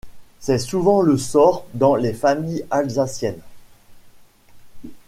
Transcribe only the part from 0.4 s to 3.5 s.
souvent le sort dans les familles alsaciennes.